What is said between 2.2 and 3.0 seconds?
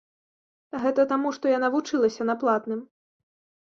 на платным.